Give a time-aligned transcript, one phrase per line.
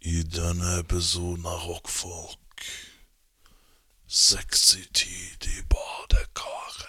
[0.00, 2.38] I denne episoden av Rockfolk
[4.06, 6.86] Sexy tid i badekaret.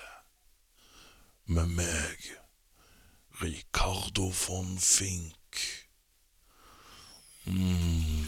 [1.45, 2.27] Med meg,
[3.41, 5.57] Ricardo von Fink.
[7.45, 8.18] Mm.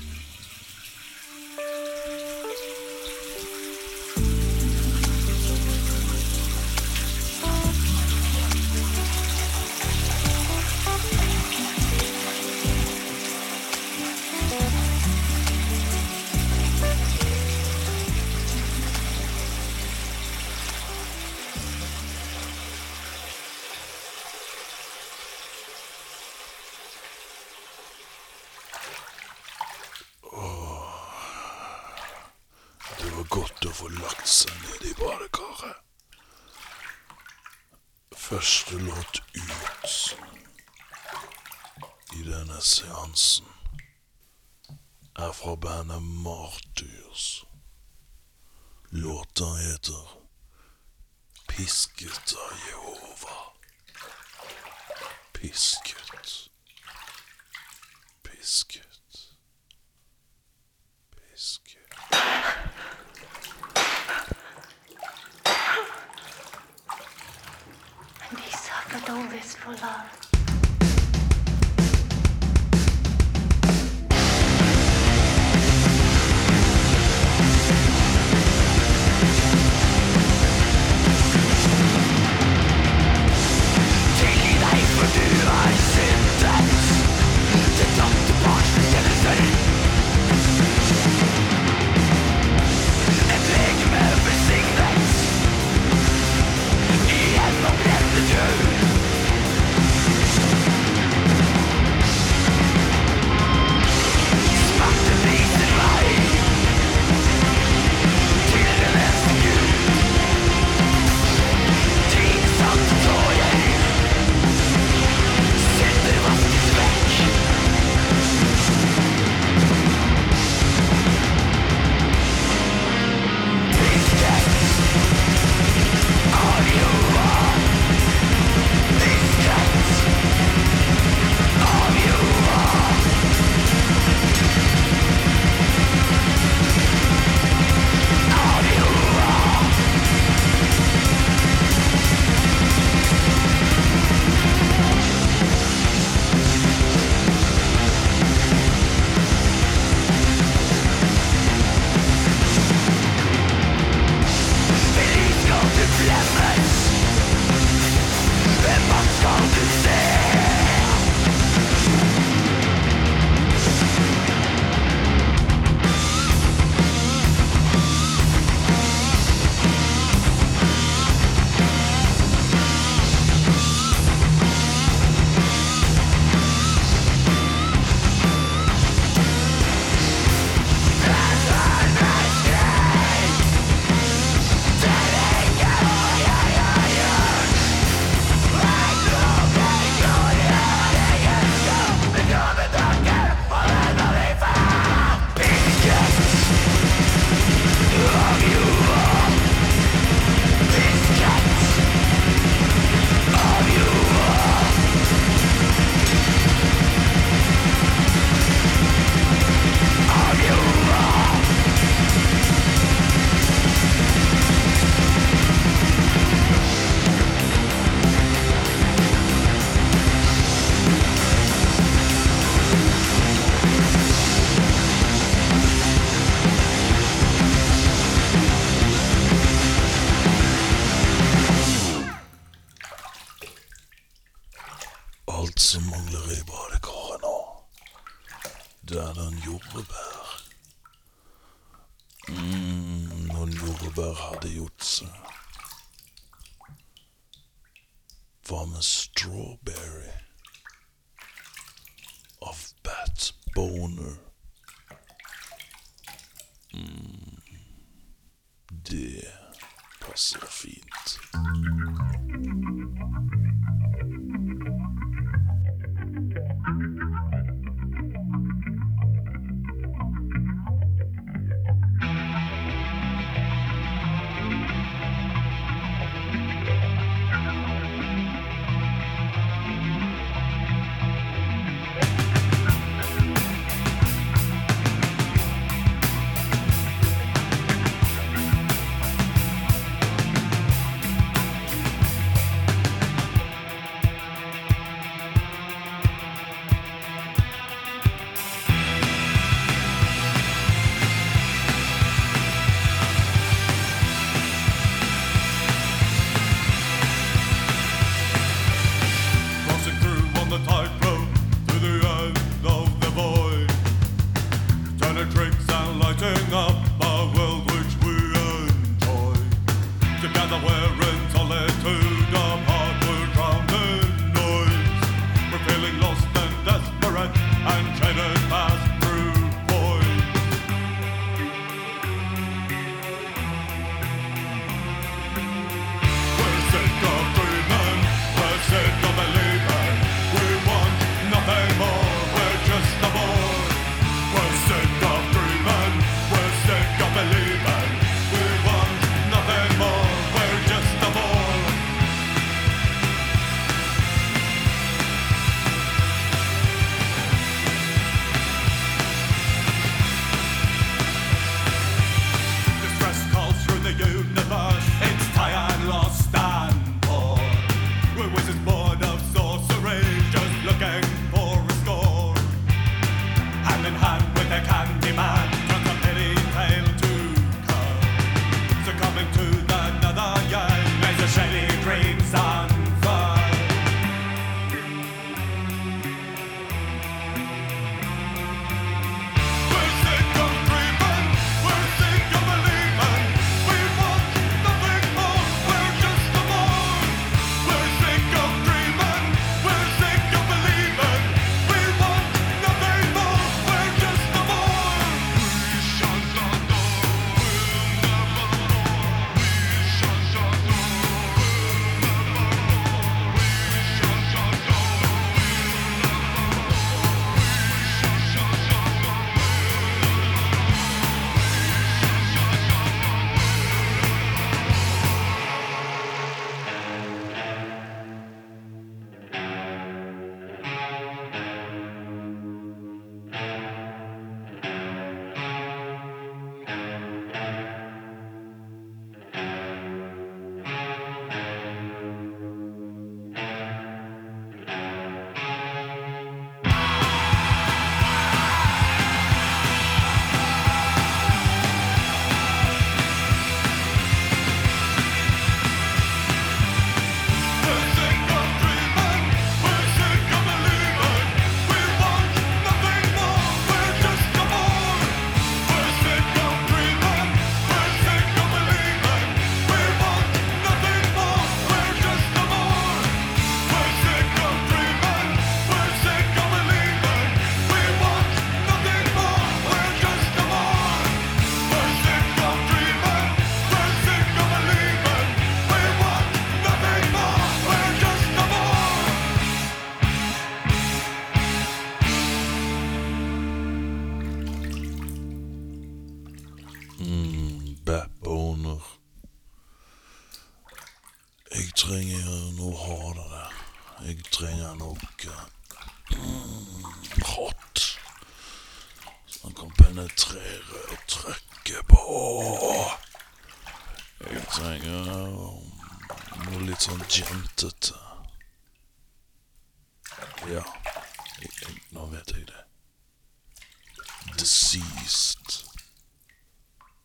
[68.29, 70.20] And he suffered all this for love.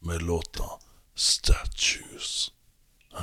[0.07, 0.65] Med låta
[1.15, 2.53] Statues.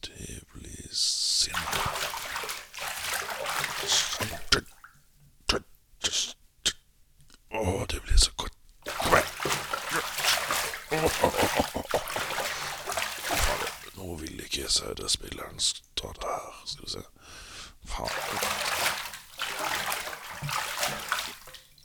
[0.00, 1.58] det blir sinna.
[7.50, 8.52] Å, det blir så godt.
[13.94, 16.62] Nå vil ikke CD-spilleren stå der.
[16.66, 17.02] Skal vi se.
[17.90, 18.14] Faen.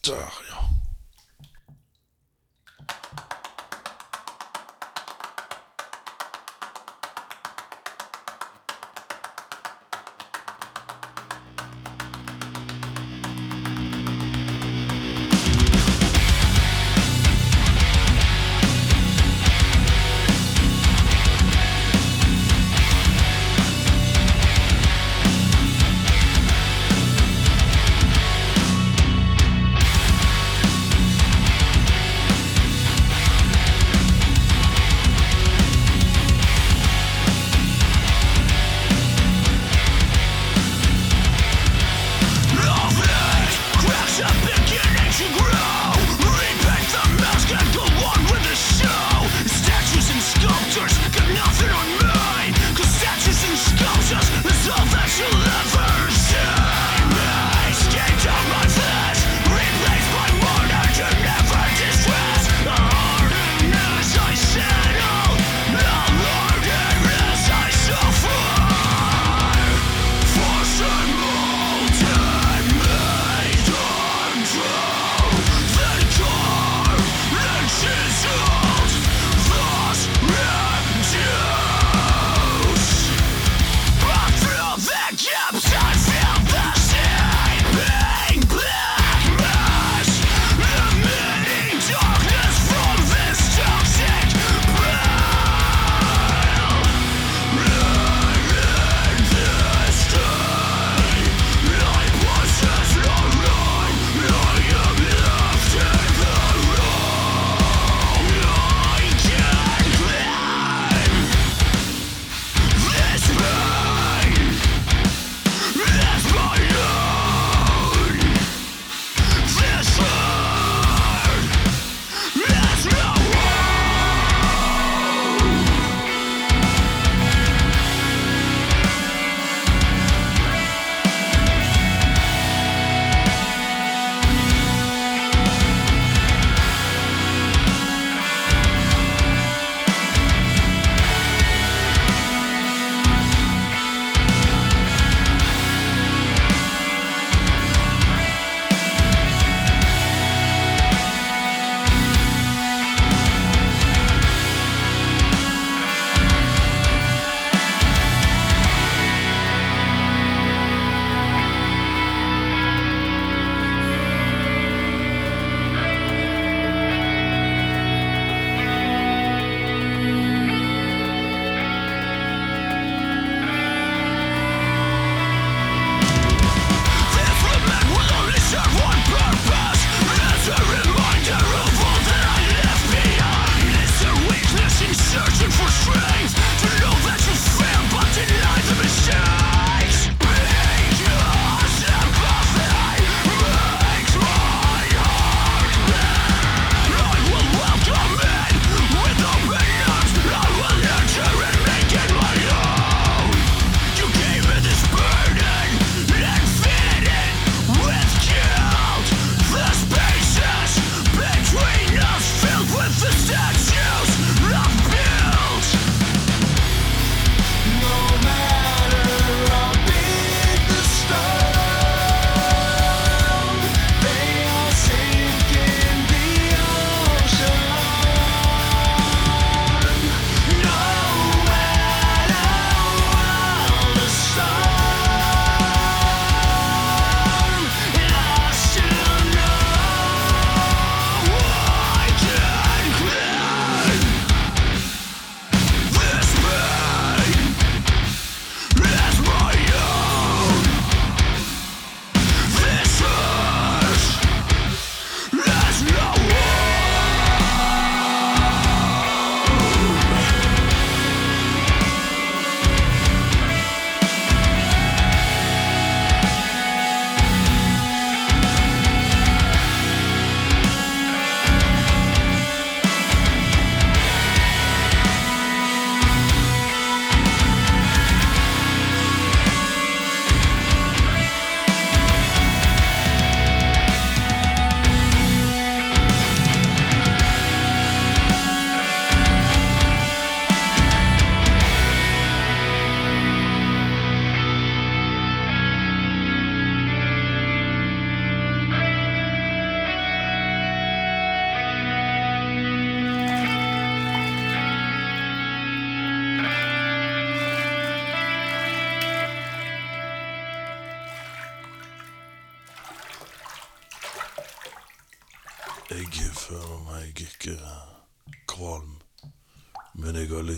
[0.05, 0.44] Der,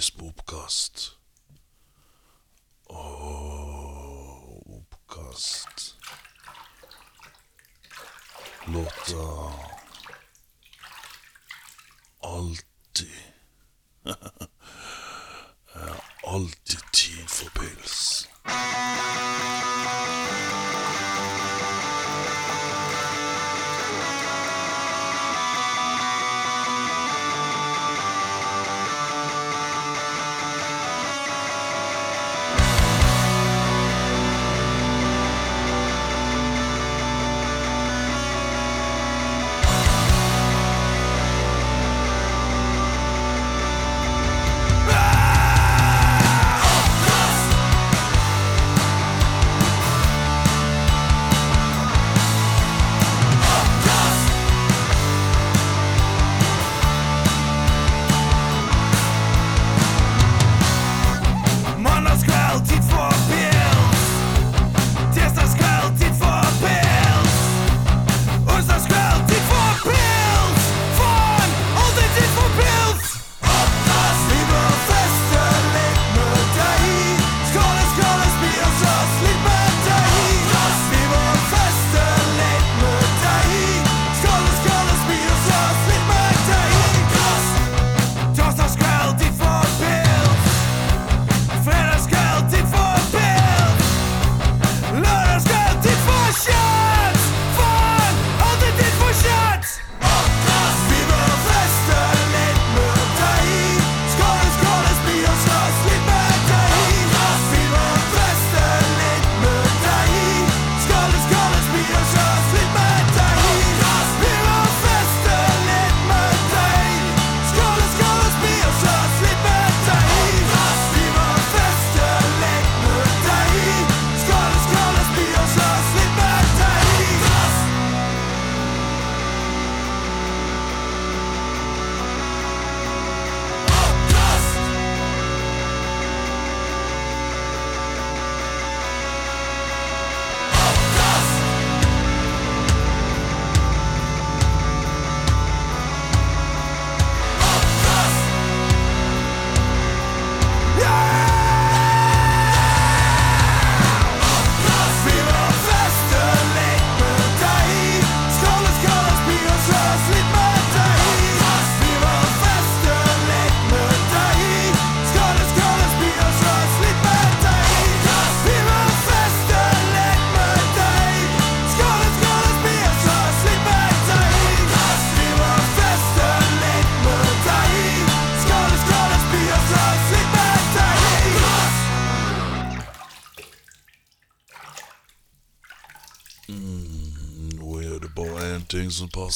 [0.08, 1.12] lyst på oppkast.
[2.86, 5.96] Ååå, oppkast.
[8.66, 9.54] Låta
[12.22, 13.08] Alltid
[16.24, 18.28] Alltid tid for pils.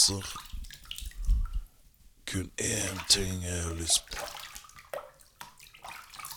[0.02, 0.36] leser.
[2.26, 4.26] Kun én ting jeg har lyst på.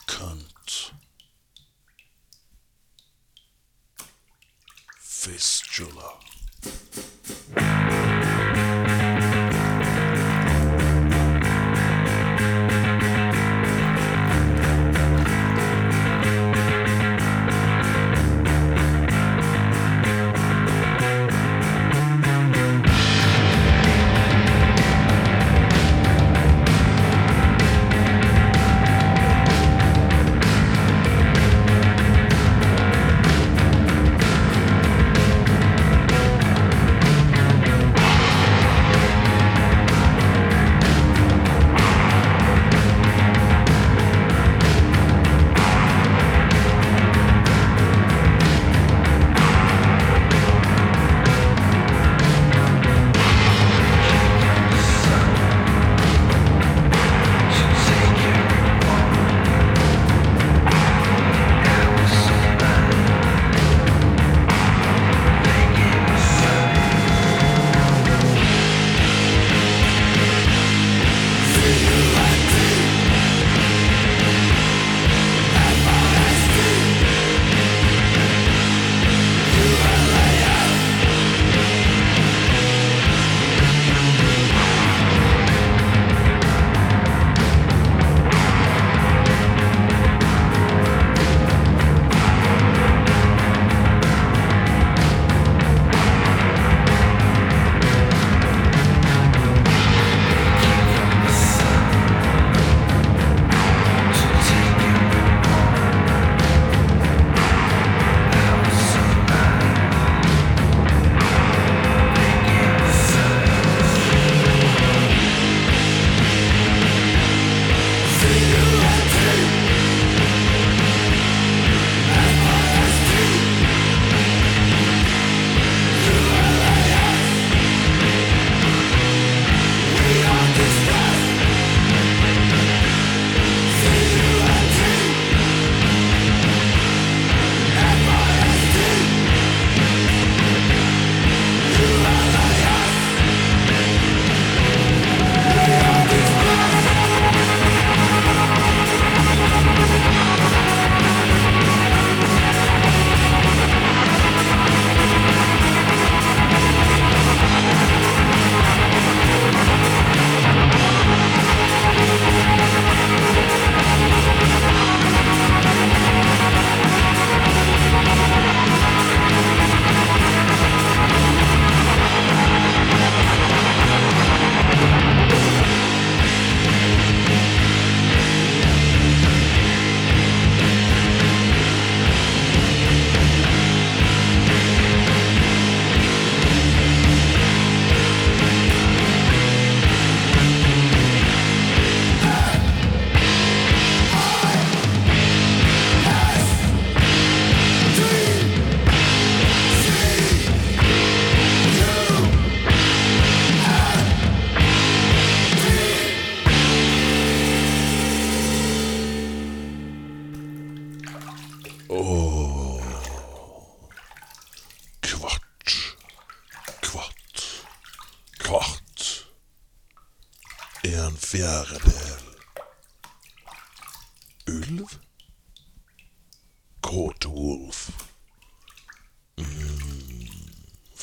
[0.07, 0.95] Cunt.
[5.01, 6.09] Fistula.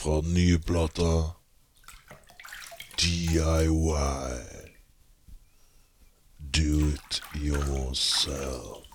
[0.01, 1.31] Fra den nye plata
[2.97, 4.41] DIY.
[6.51, 8.87] Do it yourself.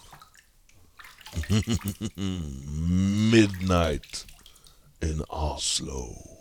[2.16, 4.24] Midnight
[5.00, 6.35] in Oslo.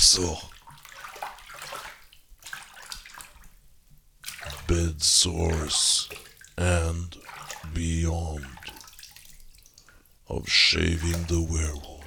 [0.00, 0.38] Liggesår.
[4.68, 6.08] Bed sores
[6.56, 7.16] and
[7.74, 8.46] beyond
[10.28, 11.99] of shaving the werewolf.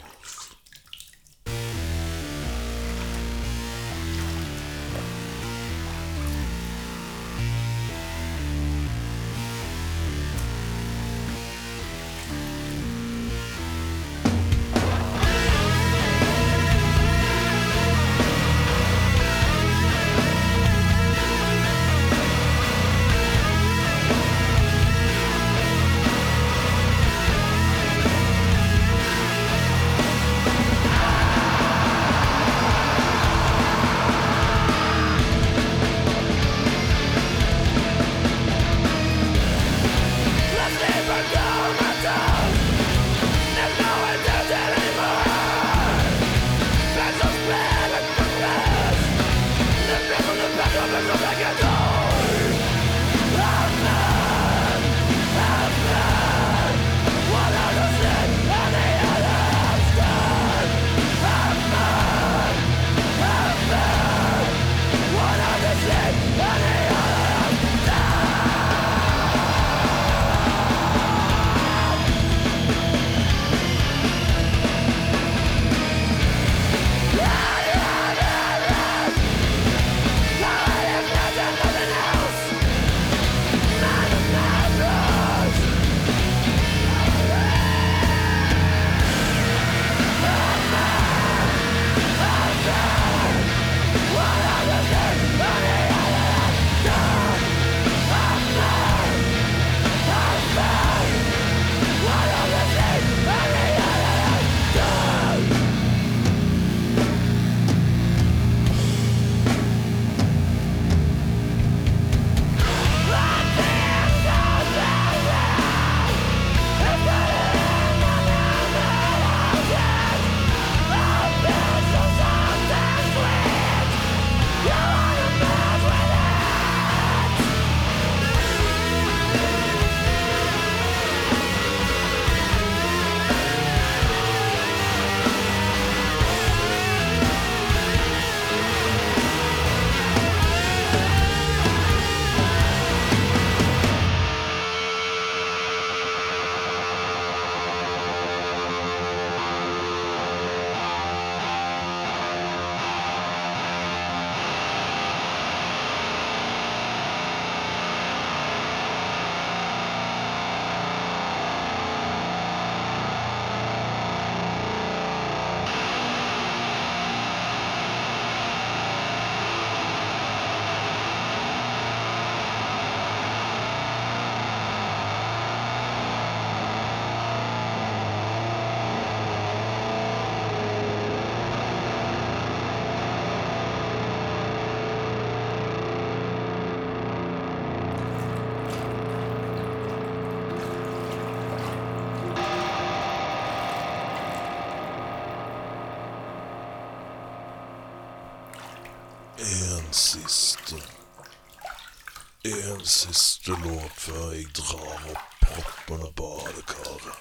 [202.84, 207.20] en siste låt før jeg drar opp proppen av badekaret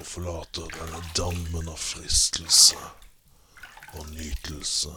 [0.00, 2.80] og forlater denne dammen av fristelse
[3.94, 4.96] og nytelse.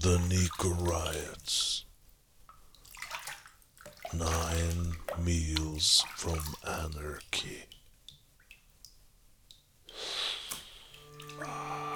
[0.00, 1.84] The Nico Riots.
[4.14, 7.60] Nine meals from anarchy.
[11.44, 11.95] Ah.